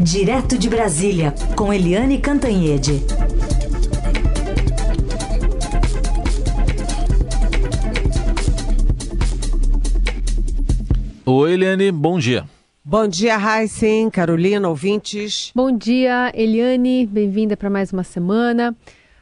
[0.00, 3.02] Direto de Brasília, com Eliane Cantanhede.
[11.26, 12.44] Oi, Eliane, bom dia.
[12.84, 15.50] Bom dia, Heisen, Carolina, ouvintes.
[15.52, 18.76] Bom dia, Eliane, bem-vinda para mais uma semana.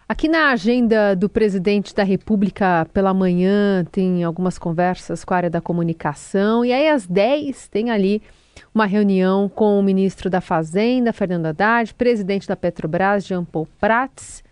[0.06, 5.50] Aqui na agenda do presidente da República pela manhã tem algumas conversas com a área
[5.50, 8.22] da comunicação e aí às 10 tem ali
[8.76, 14.44] uma reunião com o ministro da Fazenda, Fernando Haddad, presidente da Petrobras, Jean Paul Prats,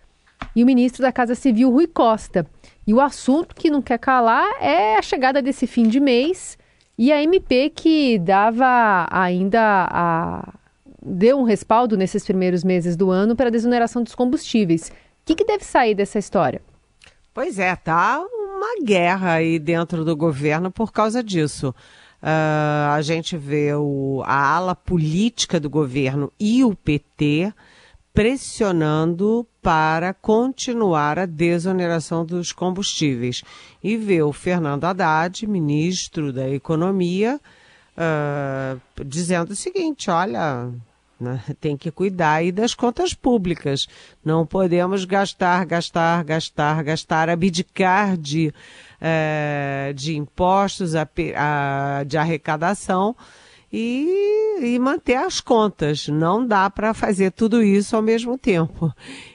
[0.55, 2.43] e o ministro da Casa Civil, Rui Costa.
[2.87, 6.57] E o assunto que não quer calar é a chegada desse fim de mês
[6.97, 10.53] e a MP que dava ainda a
[11.07, 14.89] deu um respaldo nesses primeiros meses do ano para a desoneração dos combustíveis.
[14.89, 16.63] O que, que deve sair dessa história?
[17.31, 21.75] Pois é, tá uma guerra aí dentro do governo por causa disso.
[22.25, 27.53] Uh, a gente vê o, a ala política do governo e o PT
[28.15, 33.43] pressionando para continuar a desoneração dos combustíveis.
[33.83, 37.39] E vê o Fernando Haddad, ministro da Economia,
[37.95, 40.71] uh, dizendo o seguinte: olha,
[41.19, 41.41] né?
[41.61, 43.87] Tem que cuidar aí das contas públicas.
[44.23, 48.53] Não podemos gastar, gastar, gastar, gastar, abdicar de,
[49.07, 53.15] é, de impostos, a, a, de arrecadação
[53.71, 56.07] e, e manter as contas.
[56.07, 58.91] Não dá para fazer tudo isso ao mesmo tempo.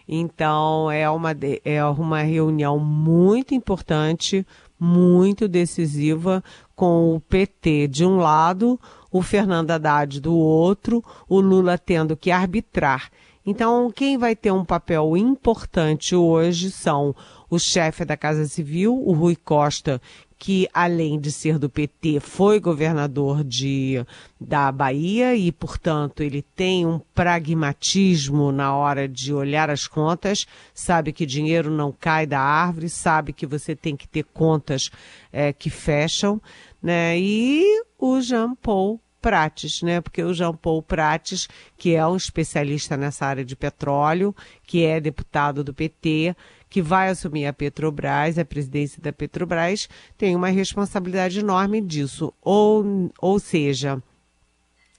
[0.09, 1.31] Então, é uma,
[1.65, 4.45] é uma reunião muito importante,
[4.79, 6.43] muito decisiva,
[6.75, 12.33] com o PT de um lado, o Fernando Haddad do outro, o Lula tendo que
[12.33, 13.09] arbitrar.
[13.47, 17.15] Então, quem vai ter um papel importante hoje são
[17.51, 20.01] o chefe da Casa Civil, o Rui Costa,
[20.39, 24.03] que além de ser do PT, foi governador de,
[24.41, 31.13] da Bahia e, portanto, ele tem um pragmatismo na hora de olhar as contas, sabe
[31.13, 34.91] que dinheiro não cai da árvore, sabe que você tem que ter contas
[35.31, 36.41] é, que fecham,
[36.83, 37.19] né?
[37.19, 40.01] E o Jean Paul Prates, né?
[40.01, 44.99] Porque o Jean Paul Prates, que é um especialista nessa área de petróleo, que é
[44.99, 46.35] deputado do PT,
[46.71, 52.33] que vai assumir a Petrobras, a presidência da Petrobras, tem uma responsabilidade enorme disso.
[52.41, 54.01] Ou, ou seja,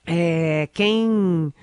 [0.06, 1.54] é, quem,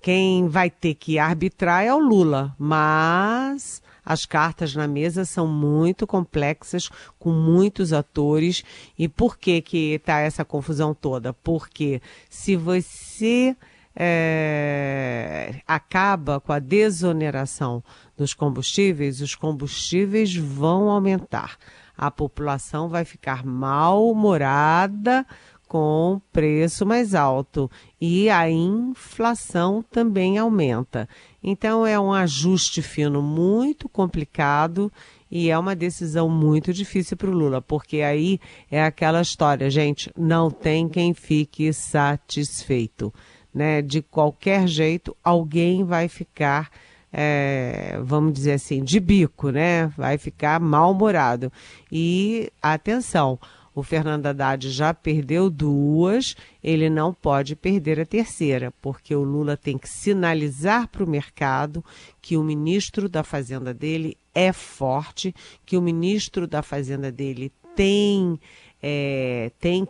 [0.00, 6.06] quem vai ter que arbitrar é o Lula, mas as cartas na mesa são muito
[6.06, 6.88] complexas,
[7.18, 8.62] com muitos atores.
[8.96, 11.32] E por que que está essa confusão toda?
[11.32, 12.00] Porque
[12.30, 13.56] se você
[13.96, 17.82] é, acaba com a desoneração
[18.16, 21.56] dos combustíveis, os combustíveis vão aumentar.
[21.96, 25.26] A população vai ficar mal-humorada
[25.66, 31.08] com preço mais alto e a inflação também aumenta.
[31.42, 34.92] Então é um ajuste fino muito complicado
[35.30, 38.38] e é uma decisão muito difícil para o Lula, porque aí
[38.70, 43.12] é aquela história, gente, não tem quem fique satisfeito,
[43.52, 43.82] né?
[43.82, 46.70] De qualquer jeito, alguém vai ficar
[47.12, 49.86] é, vamos dizer assim, de bico, né?
[49.96, 51.52] Vai ficar mal-humorado.
[51.90, 53.38] E atenção,
[53.76, 56.34] o Fernando Haddad já perdeu duas,
[56.64, 61.84] ele não pode perder a terceira, porque o Lula tem que sinalizar para o mercado
[62.22, 65.34] que o ministro da Fazenda dele é forte,
[65.66, 68.40] que o ministro da Fazenda dele tem,
[68.82, 69.86] é, tem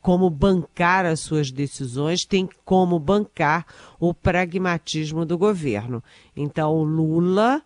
[0.00, 3.66] como bancar as suas decisões, tem como bancar
[3.98, 6.02] o pragmatismo do governo.
[6.36, 7.62] Então, o Lula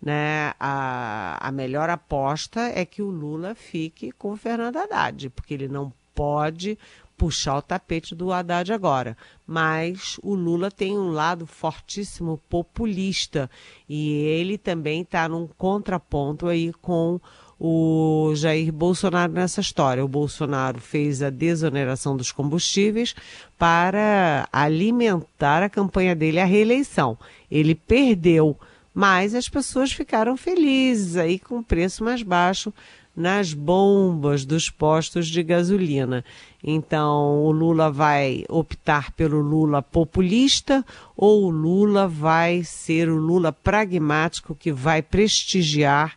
[0.00, 5.54] né, a, a melhor aposta é que o Lula fique com o Fernando Haddad, porque
[5.54, 6.78] ele não pode
[7.16, 9.16] puxar o tapete do Haddad agora.
[9.46, 13.50] Mas o Lula tem um lado fortíssimo populista
[13.88, 17.18] e ele também está num contraponto aí com
[17.58, 20.04] o Jair Bolsonaro nessa história.
[20.04, 23.14] O Bolsonaro fez a desoneração dos combustíveis
[23.58, 27.18] para alimentar a campanha dele à reeleição.
[27.50, 28.58] Ele perdeu
[28.94, 32.72] mas as pessoas ficaram felizes aí com o preço mais baixo
[33.16, 36.24] nas bombas dos postos de gasolina.
[36.62, 40.84] Então, o Lula vai optar pelo Lula populista
[41.16, 46.16] ou o Lula vai ser o Lula pragmático que vai prestigiar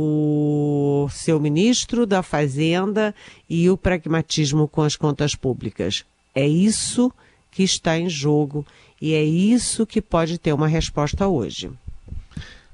[0.00, 3.12] o seu ministro da Fazenda
[3.50, 6.04] e o pragmatismo com as contas públicas.
[6.32, 7.12] É isso
[7.50, 8.64] que está em jogo
[9.02, 11.68] e é isso que pode ter uma resposta hoje.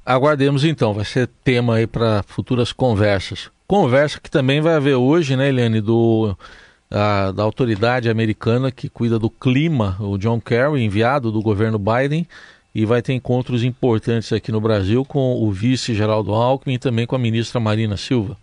[0.04, 3.50] Aguardemos então, vai ser tema aí para futuras conversas.
[3.66, 6.36] Conversa que também vai haver hoje, né, Eliane, do
[6.90, 12.26] a, da autoridade americana que cuida do clima, o John Kerry, enviado do governo Biden,
[12.74, 17.06] e vai ter encontros importantes aqui no Brasil com o vice Geraldo Alckmin e também
[17.06, 18.36] com a ministra Marina Silva.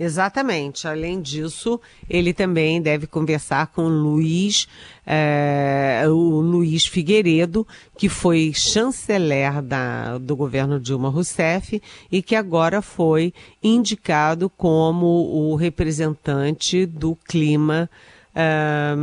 [0.00, 0.88] Exatamente.
[0.88, 1.78] Além disso,
[2.08, 4.66] ele também deve conversar com o Luiz,
[5.06, 7.68] é, o Luiz Figueiredo,
[7.98, 15.54] que foi chanceler da, do governo Dilma Rousseff e que agora foi indicado como o
[15.54, 17.90] representante do clima
[18.34, 18.94] é,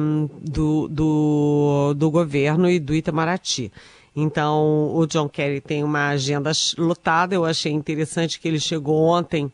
[0.41, 3.71] do, do, do governo e do Itamaraty.
[4.19, 7.35] Então, o John Kerry tem uma agenda lotada.
[7.35, 9.51] Eu achei interessante que ele chegou ontem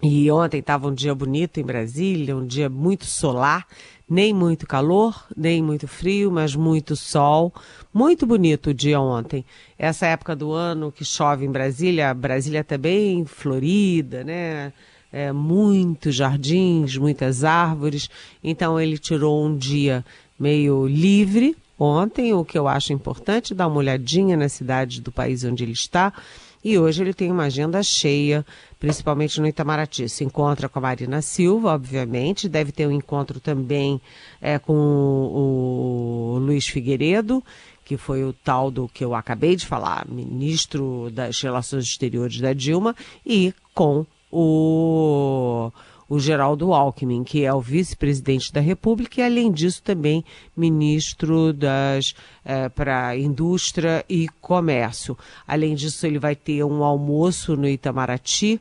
[0.00, 3.66] e ontem estava um dia bonito em Brasília, um dia muito solar,
[4.08, 7.52] nem muito calor, nem muito frio, mas muito sol.
[7.92, 9.44] Muito bonito o dia ontem.
[9.76, 14.72] Essa época do ano que chove em Brasília, Brasília também tá florida, né?
[15.12, 18.08] É, muitos jardins, muitas árvores.
[18.42, 20.04] Então ele tirou um dia
[20.38, 25.44] meio livre ontem, o que eu acho importante, dar uma olhadinha na cidade do país
[25.44, 26.12] onde ele está.
[26.64, 28.44] E hoje ele tem uma agenda cheia,
[28.80, 30.08] principalmente no Itamaraty.
[30.08, 34.00] Se encontra com a Marina Silva, obviamente, deve ter um encontro também
[34.40, 37.44] é, com o, o Luiz Figueiredo,
[37.84, 42.54] que foi o tal do que eu acabei de falar, ministro das Relações Exteriores da
[42.54, 45.70] Dilma, e com o
[46.14, 50.24] o Geraldo Alckmin, que é o vice-presidente da República e, além disso, também
[50.56, 52.14] ministro das
[52.44, 55.18] eh, para indústria e comércio.
[55.46, 58.60] Além disso, ele vai ter um almoço no Itamaraty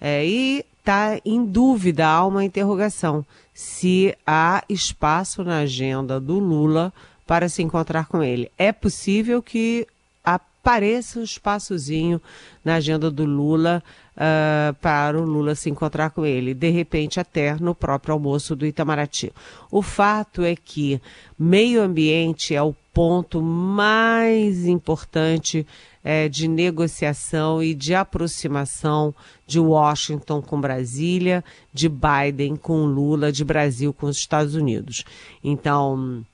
[0.00, 6.90] eh, e está em dúvida, há uma interrogação, se há espaço na agenda do Lula
[7.26, 8.50] para se encontrar com ele.
[8.56, 9.86] É possível que
[10.24, 12.20] apareça um espaçozinho
[12.64, 13.82] na agenda do Lula
[14.18, 18.66] uh, para o Lula se encontrar com ele, de repente até no próprio almoço do
[18.66, 19.32] Itamaraty.
[19.70, 21.00] O fato é que
[21.38, 25.64] meio ambiente é o ponto mais importante
[26.02, 29.14] é, de negociação e de aproximação
[29.46, 35.04] de Washington com Brasília, de Biden com Lula, de Brasil com os Estados Unidos.
[35.44, 36.24] Então,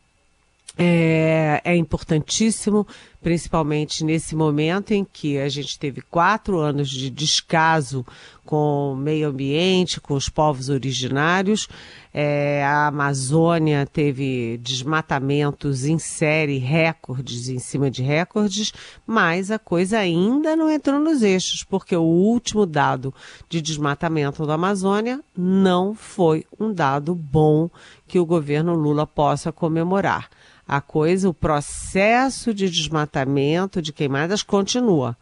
[0.77, 2.87] é, é, importantíssimo,
[3.23, 8.05] principalmente nesse momento em que a gente teve quatro anos de descaso
[8.45, 11.69] com o meio ambiente, com os povos originários.
[12.13, 18.73] É, a Amazônia teve desmatamentos em série, recordes em cima de recordes,
[19.07, 23.15] mas a coisa ainda não entrou nos eixos, porque o último dado
[23.49, 27.71] de desmatamento da Amazônia não foi um dado bom
[28.07, 30.29] que o governo Lula possa comemorar
[30.67, 35.17] a coisa, o processo de desmatamento, de queimadas continua.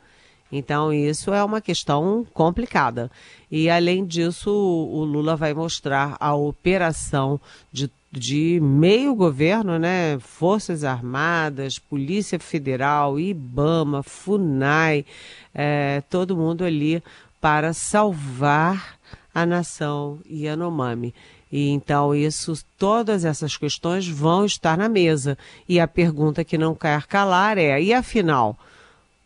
[0.53, 3.11] Então, isso é uma questão complicada.
[3.51, 7.41] E, além disso, o Lula vai mostrar a operação
[7.73, 10.19] de, de meio governo, né?
[10.21, 15.07] Forças Armadas, Polícia Federal, IBAMA, FUNAI,
[15.55, 17.03] é, todo mundo ali
[17.41, 18.99] para salvar
[19.35, 21.15] a nação Yanomami.
[21.53, 25.37] E então isso, todas essas questões vão estar na mesa.
[25.69, 28.59] E a pergunta que não quer calar é: e afinal?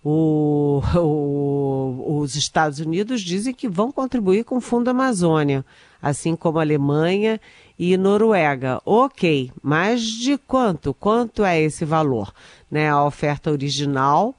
[0.05, 5.65] O, o, os Estados Unidos dizem que vão contribuir com o Fundo Amazônia,
[6.03, 7.41] assim como Alemanha
[7.79, 8.81] e Noruega.
[8.85, 10.93] Ok, mas de quanto?
[10.93, 12.33] Quanto é esse valor?
[12.69, 14.35] Né, a oferta original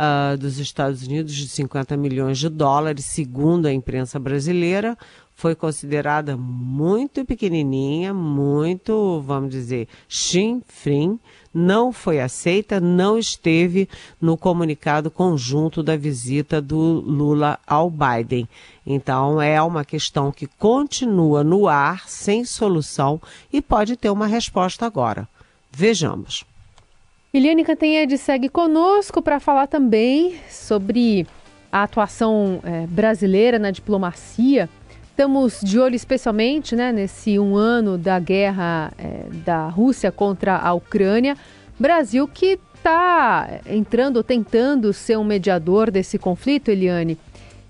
[0.00, 4.96] uh, dos Estados Unidos de 50 milhões de dólares, segundo a imprensa brasileira,
[5.34, 11.18] foi considerada muito pequenininha, muito, vamos dizer, chinfrim,
[11.52, 13.88] não foi aceita, não esteve
[14.20, 18.46] no comunicado conjunto da visita do Lula ao Biden.
[18.86, 23.20] Então é uma questão que continua no ar, sem solução
[23.52, 25.26] e pode ter uma resposta agora.
[25.72, 26.44] Vejamos.
[27.32, 31.26] Eliane Cantanhede segue conosco para falar também sobre
[31.70, 34.68] a atuação é, brasileira na diplomacia
[35.20, 40.72] Estamos de olho especialmente né, nesse um ano da guerra é, da Rússia contra a
[40.72, 41.36] Ucrânia.
[41.78, 47.18] Brasil que está entrando, tentando ser um mediador desse conflito, Eliane.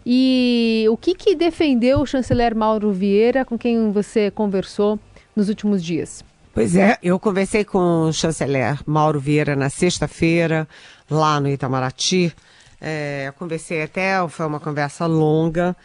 [0.06, 4.96] E o que, que defendeu o chanceler Mauro Vieira, com quem você conversou
[5.34, 6.22] nos últimos dias?
[6.52, 10.66] Pois é, eu conversei com o chanceler Mauro Vieira na sexta-feira,
[11.08, 12.34] lá no Itamaraty.
[12.80, 15.76] É, conversei até, foi uma conversa longa.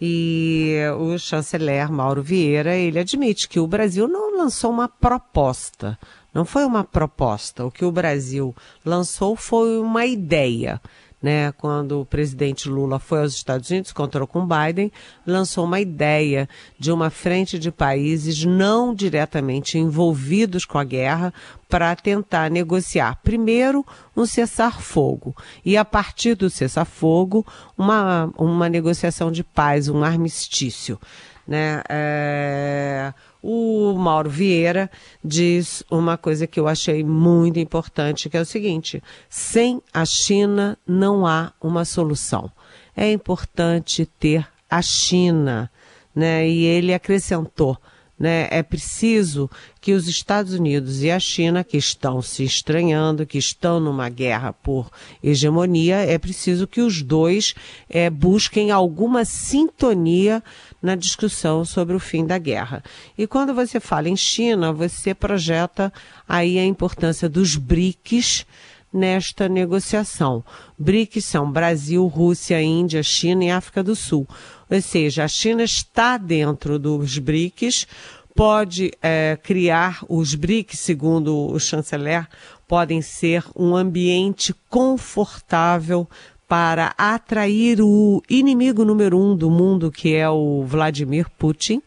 [0.00, 5.98] E o chanceler Mauro Vieira, ele admite que o Brasil não lançou uma proposta.
[6.32, 7.64] Não foi uma proposta.
[7.64, 8.54] O que o Brasil
[8.84, 10.80] lançou foi uma ideia.
[11.24, 14.92] Né, quando o presidente Lula foi aos Estados Unidos, encontrou com Biden,
[15.26, 16.46] lançou uma ideia
[16.78, 21.32] de uma frente de países não diretamente envolvidos com a guerra
[21.66, 29.42] para tentar negociar, primeiro, um cessar-fogo e, a partir do cessar-fogo, uma, uma negociação de
[29.42, 31.00] paz, um armistício.
[31.48, 31.82] Né?
[31.88, 33.14] É
[33.46, 34.90] o Mauro Vieira
[35.22, 40.78] diz uma coisa que eu achei muito importante, que é o seguinte: sem a China
[40.86, 42.50] não há uma solução.
[42.96, 45.70] É importante ter a China,
[46.14, 46.48] né?
[46.48, 47.76] E ele acrescentou
[48.18, 48.48] né?
[48.50, 53.80] É preciso que os Estados Unidos e a China, que estão se estranhando, que estão
[53.80, 54.90] numa guerra por
[55.22, 57.54] hegemonia, é preciso que os dois
[57.88, 60.42] é, busquem alguma sintonia
[60.80, 62.82] na discussão sobre o fim da guerra.
[63.16, 65.92] E quando você fala em China, você projeta
[66.28, 68.46] aí a importância dos BRICS
[68.94, 70.44] nesta negociação.
[70.78, 74.26] BRICS são Brasil, Rússia, Índia, China e África do Sul.
[74.70, 77.88] Ou seja, a China está dentro dos BRICS,
[78.34, 82.28] pode é, criar os BRICS, segundo o chanceler,
[82.68, 86.08] podem ser um ambiente confortável
[86.48, 91.82] para atrair o inimigo número um do mundo, que é o Vladimir Putin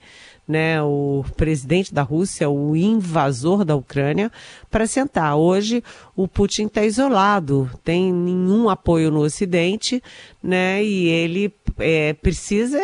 [0.47, 4.31] né, o presidente da Rússia, o invasor da Ucrânia,
[4.71, 5.35] para sentar.
[5.35, 5.83] Hoje
[6.15, 10.01] o Putin está isolado, tem nenhum apoio no Ocidente,
[10.41, 12.79] né, e ele é, precisa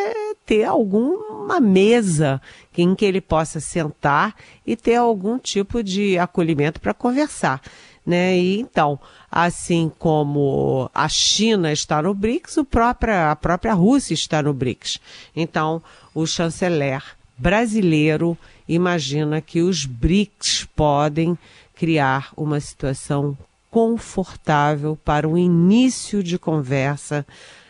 [0.45, 2.41] ter alguma mesa
[2.77, 7.61] em que ele possa sentar e ter algum tipo de acolhimento para conversar.
[8.05, 8.37] Né?
[8.37, 8.99] E então,
[9.31, 14.99] assim como a China está no BRICS, o própria, a própria Rússia está no BRICS.
[15.33, 15.81] Então,
[16.13, 17.01] o chanceler
[17.37, 18.37] brasileiro
[18.67, 21.37] imagina que os BRICS podem
[21.75, 23.37] criar uma situação
[23.69, 27.25] confortável para o início de conversa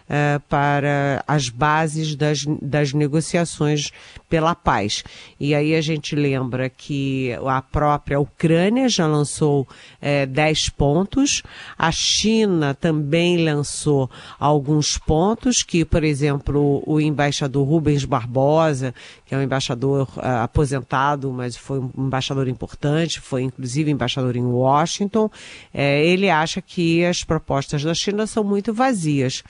[0.10, 3.92] uh, para as bases das, das negociações
[4.30, 5.04] pela paz.
[5.40, 9.68] E aí a gente lembra que a própria Ucrânia já lançou
[10.02, 11.44] é, 10 pontos,
[11.78, 18.94] a China também lançou alguns pontos, que, por exemplo, o embaixador Rubens Barbosa,
[19.26, 24.46] que é um embaixador uh, aposentado, mas foi um embaixador importante, foi inclusive embaixador em
[24.46, 25.30] Washington,
[25.74, 29.44] é, ele acha que as propostas da China são muito vazias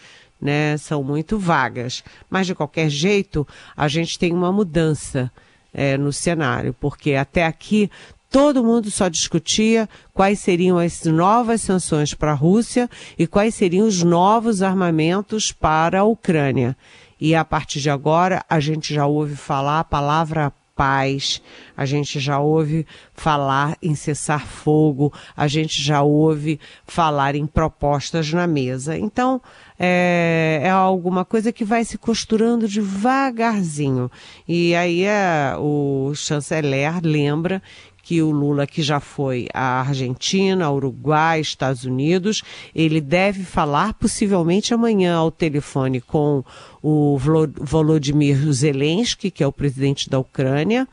[0.44, 0.76] né?
[0.78, 2.04] São muito vagas.
[2.30, 5.32] Mas, de qualquer jeito, a gente tem uma mudança
[5.74, 7.90] é, no cenário, porque até aqui
[8.30, 13.88] todo mundo só discutia quais seriam as novas sanções para a Rússia e quais seriam
[13.88, 16.76] os novos armamentos para a Ucrânia.
[17.20, 21.42] E a partir de agora, a gente já ouve falar a palavra paz,
[21.77, 28.32] a gente já ouve falar em cessar fogo, a gente já ouve falar em propostas
[28.34, 28.98] na mesa.
[28.98, 29.42] Então,
[29.80, 34.10] é, é alguma coisa que vai se costurando devagarzinho.
[34.48, 37.62] E aí é, o chanceler lembra
[38.04, 42.44] que o Lula, que já foi à Argentina, Uruguai, Estados Unidos,
[42.76, 46.44] ele deve falar possivelmente amanhã ao telefone com
[46.82, 50.86] o Volodymyr Zelensky, que é o presidente da Ucrânia,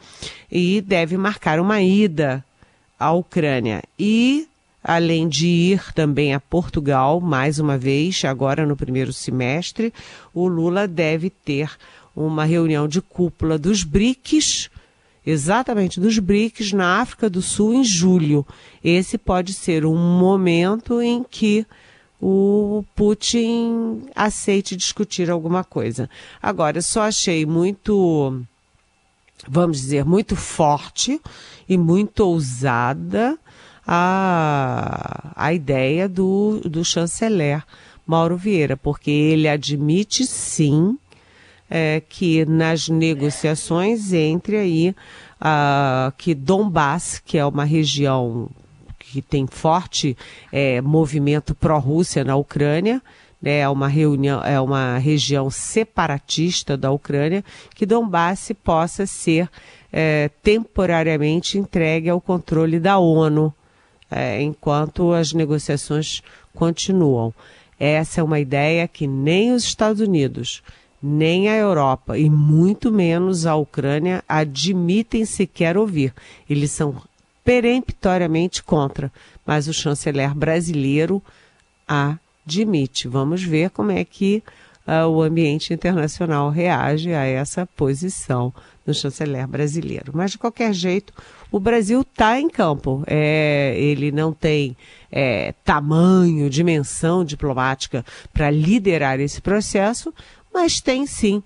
[0.50, 2.44] e deve marcar uma ida
[2.96, 3.82] à Ucrânia.
[3.98, 4.46] E
[4.82, 9.92] além de ir também a Portugal, mais uma vez, agora no primeiro semestre,
[10.32, 11.72] o Lula deve ter
[12.14, 14.70] uma reunião de cúpula dos BRICS,
[15.24, 18.46] exatamente dos BRICS na África do Sul em julho.
[18.82, 21.66] Esse pode ser um momento em que
[22.20, 26.08] o Putin aceite discutir alguma coisa.
[26.42, 28.42] Agora, só achei muito,
[29.48, 31.20] vamos dizer, muito forte
[31.68, 33.38] e muito ousada
[33.86, 37.64] a, a ideia do, do chanceler
[38.06, 40.98] Mauro Vieira, porque ele admite sim
[41.70, 44.94] é, que nas negociações entre aí
[45.40, 48.50] uh, que Donbass, que é uma região
[48.98, 50.16] que tem forte
[50.52, 53.00] é, movimento pró-Rússia na Ucrânia,
[53.40, 59.48] né, é uma reunião, é uma região separatista da Ucrânia, que Donbass possa ser
[59.92, 63.52] é, temporariamente entregue ao controle da ONU,
[64.10, 66.22] é, enquanto as negociações
[66.54, 67.32] continuam.
[67.78, 70.62] Essa é uma ideia que nem os Estados Unidos,
[71.02, 76.12] nem a Europa e muito menos a Ucrânia admitem sequer ouvir.
[76.48, 77.02] Eles são
[77.44, 79.10] peremptoriamente contra,
[79.46, 81.22] mas o chanceler brasileiro
[81.88, 83.08] admite.
[83.08, 84.42] Vamos ver como é que
[84.86, 88.52] uh, o ambiente internacional reage a essa posição
[88.86, 90.12] no chanceler brasileiro.
[90.14, 91.12] Mas, de qualquer jeito,
[91.50, 93.02] o Brasil está em campo.
[93.06, 94.76] É, ele não tem
[95.10, 100.12] é, tamanho, dimensão diplomática para liderar esse processo,
[100.52, 101.42] mas tem sim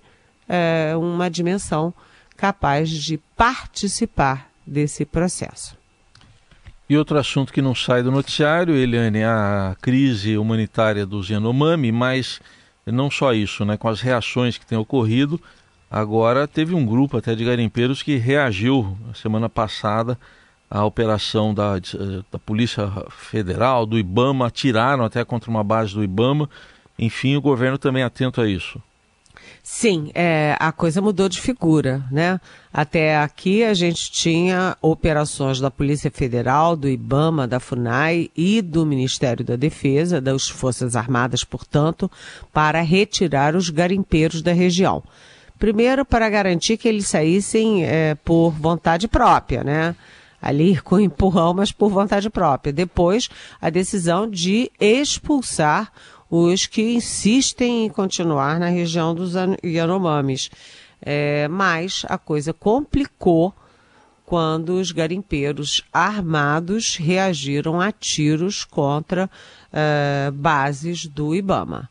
[0.47, 1.93] é, uma dimensão
[2.35, 5.77] capaz de participar desse processo.
[6.87, 11.91] E outro assunto que não sai do noticiário, Eliane, é a crise humanitária do Yanomami,
[11.91, 12.39] mas
[12.85, 13.75] não só isso, né?
[13.75, 15.41] Com as reações que têm ocorrido,
[15.89, 20.19] agora teve um grupo até de garimpeiros que reagiu na semana passada
[20.69, 21.79] à operação da,
[22.31, 26.47] da Polícia Federal, do IBAMA, atiraram até contra uma base do IBAMA.
[26.99, 28.79] Enfim, o governo também atento a isso.
[29.67, 32.39] Sim, é, a coisa mudou de figura, né?
[32.71, 38.85] Até aqui a gente tinha operações da Polícia Federal, do IBAMA, da FUNAI e do
[38.85, 42.11] Ministério da Defesa, das Forças Armadas, portanto,
[42.53, 45.03] para retirar os garimpeiros da região.
[45.57, 49.95] Primeiro, para garantir que eles saíssem é, por vontade própria, né?
[50.45, 52.71] ali com empurrão, mas por vontade própria.
[52.71, 53.29] Depois,
[53.59, 55.91] a decisão de expulsar
[56.29, 60.49] os que insistem em continuar na região dos Yanomamis.
[61.01, 63.53] É, mas a coisa complicou
[64.25, 69.29] quando os garimpeiros armados reagiram a tiros contra
[69.71, 71.89] é, bases do Ibama.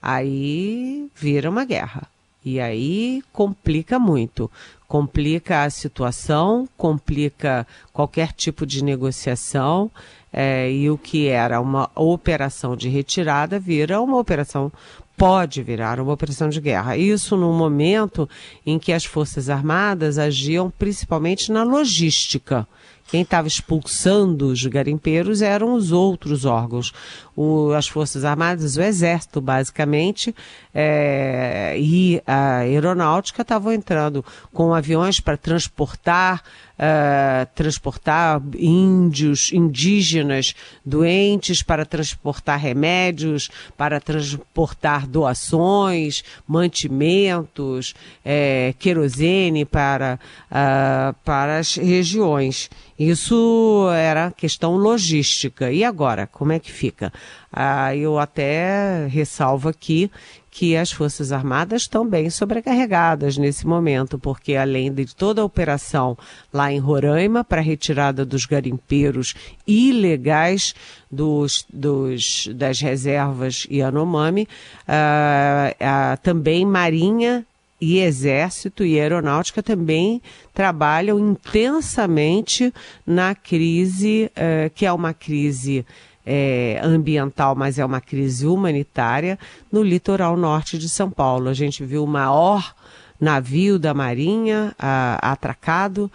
[0.00, 2.08] Aí vira uma guerra.
[2.44, 4.50] E aí complica muito.
[4.86, 9.90] Complica a situação, complica qualquer tipo de negociação
[10.36, 14.72] é, e o que era uma operação de retirada vira uma operação
[15.16, 16.96] pode virar uma operação de guerra.
[16.96, 18.28] Isso no momento
[18.66, 22.66] em que as Forças Armadas agiam principalmente na logística.
[23.06, 26.92] Quem estava expulsando os garimpeiros eram os outros órgãos,
[27.36, 30.34] o, as Forças Armadas, o Exército, basicamente,
[30.74, 36.42] é, e a aeronáutica estavam entrando com aviões para transportar
[36.78, 40.54] uh, transportar índios, indígenas
[40.84, 50.18] doentes, para transportar remédios, para transportar doações, mantimentos, é, querosene para,
[50.50, 52.70] uh, para as regiões.
[52.98, 55.70] Isso era questão logística.
[55.70, 57.12] E agora, como é que fica?
[57.56, 60.10] Ah, eu até ressalvo aqui
[60.50, 66.18] que as Forças Armadas estão bem sobrecarregadas nesse momento, porque além de toda a operação
[66.52, 70.74] lá em Roraima para retirada dos garimpeiros ilegais
[71.08, 74.48] dos, dos, das reservas Yanomami,
[74.88, 77.46] ah, ah, também Marinha
[77.80, 82.72] e Exército e Aeronáutica também trabalham intensamente
[83.06, 85.84] na crise, uh, que é uma crise
[86.24, 89.38] é, ambiental, mas é uma crise humanitária
[89.70, 91.48] no litoral norte de São Paulo.
[91.48, 92.74] A gente viu o maior
[93.20, 94.74] navio da Marinha
[95.22, 96.10] atracado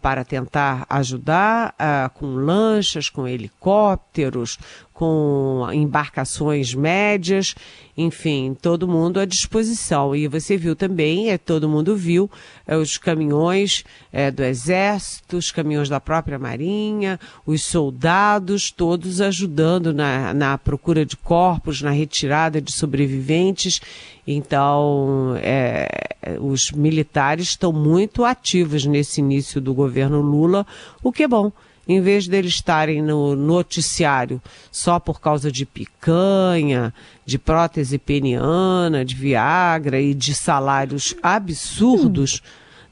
[0.00, 1.74] para tentar ajudar
[2.14, 4.58] com lanchas, com helicópteros,
[4.96, 7.54] com embarcações médias,
[7.94, 10.16] enfim, todo mundo à disposição.
[10.16, 12.30] E você viu também, é, todo mundo viu,
[12.66, 19.92] é, os caminhões é, do Exército, os caminhões da própria Marinha, os soldados, todos ajudando
[19.92, 23.82] na, na procura de corpos, na retirada de sobreviventes.
[24.26, 26.08] Então, é,
[26.40, 30.66] os militares estão muito ativos nesse início do governo Lula,
[31.02, 31.52] o que é bom
[31.86, 36.92] em vez deles estarem no noticiário só por causa de picanha,
[37.24, 42.42] de prótese peniana, de Viagra e de salários absurdos,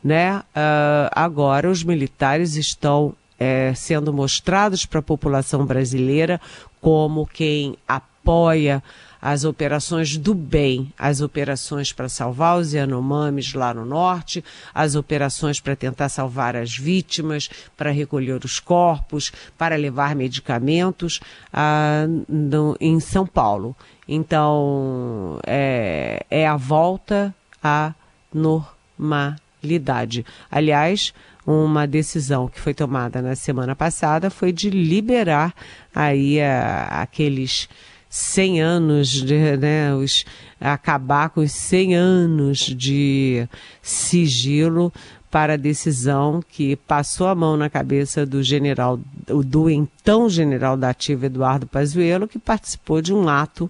[0.02, 0.38] né?
[0.38, 6.40] Uh, agora os militares estão é, sendo mostrados para a população brasileira
[6.80, 8.82] como quem apoia
[9.24, 15.58] as operações do bem, as operações para salvar os Yanomamis lá no norte, as operações
[15.58, 23.00] para tentar salvar as vítimas, para recolher os corpos, para levar medicamentos ah, no, em
[23.00, 23.74] São Paulo.
[24.06, 27.94] Então, é, é a volta à
[28.30, 30.26] normalidade.
[30.50, 31.14] Aliás,
[31.46, 35.54] uma decisão que foi tomada na semana passada foi de liberar
[35.94, 37.70] aí a, aqueles
[38.16, 40.24] 100 anos de, né, os,
[40.60, 43.48] acabar com os 100 anos de
[43.82, 44.92] sigilo
[45.28, 50.90] para a decisão que passou a mão na cabeça do general, do então general da
[50.90, 53.68] ativa Eduardo Pazuello, que participou de um ato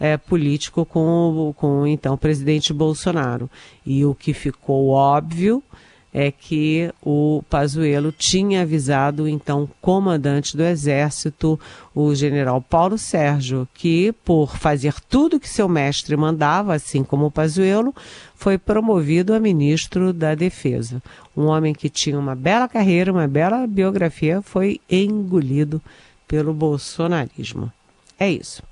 [0.00, 3.48] é, político com, com o então presidente Bolsonaro.
[3.86, 5.62] E o que ficou óbvio
[6.18, 11.60] é que o Pazuello tinha avisado então comandante do Exército,
[11.94, 17.30] o general Paulo Sérgio, que por fazer tudo que seu mestre mandava, assim como o
[17.30, 17.94] Pazuello,
[18.34, 21.02] foi promovido a ministro da Defesa.
[21.36, 25.82] Um homem que tinha uma bela carreira, uma bela biografia, foi engolido
[26.26, 27.70] pelo bolsonarismo.
[28.18, 28.62] É isso.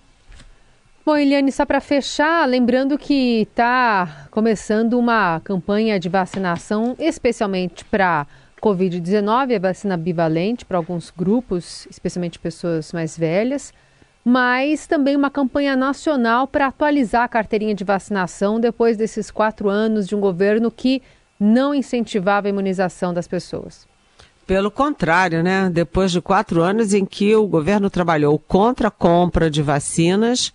[1.06, 8.26] Bom, Eliane, só para fechar, lembrando que está começando uma campanha de vacinação, especialmente para
[8.58, 13.70] Covid-19, a vacina bivalente para alguns grupos, especialmente pessoas mais velhas,
[14.24, 20.08] mas também uma campanha nacional para atualizar a carteirinha de vacinação depois desses quatro anos
[20.08, 21.02] de um governo que
[21.38, 23.86] não incentivava a imunização das pessoas.
[24.46, 25.70] Pelo contrário, né?
[25.70, 30.52] Depois de quatro anos em que o governo trabalhou contra a compra de vacinas,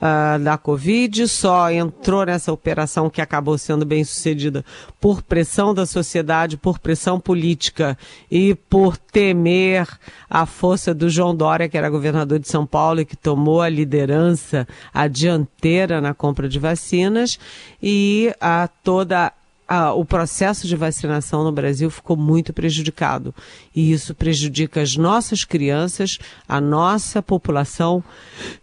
[0.00, 4.64] uh, da Covid, só entrou nessa operação que acabou sendo bem sucedida
[5.00, 7.96] por pressão da sociedade, por pressão política
[8.30, 9.88] e por temer
[10.28, 13.68] a força do João Dória, que era governador de São Paulo e que tomou a
[13.68, 17.38] liderança, a dianteira na compra de vacinas
[17.82, 19.32] e a toda
[19.68, 23.34] ah, o processo de vacinação no Brasil ficou muito prejudicado.
[23.74, 28.02] E isso prejudica as nossas crianças, a nossa população.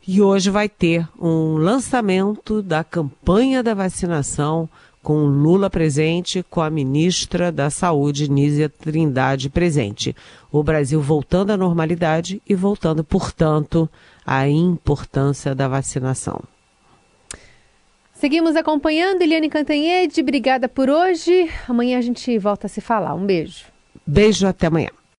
[0.08, 4.70] E hoje vai ter um lançamento da campanha da vacinação
[5.02, 10.16] com Lula presente, com a ministra da Saúde, Nízia Trindade, presente.
[10.50, 13.90] O Brasil voltando à normalidade e voltando, portanto,
[14.26, 16.42] à importância da vacinação.
[18.24, 19.22] Seguimos acompanhando.
[19.22, 21.50] Eliane Cantanhede, obrigada por hoje.
[21.68, 23.14] Amanhã a gente volta a se falar.
[23.16, 23.66] Um beijo.
[24.08, 24.88] Beijo, até amanhã.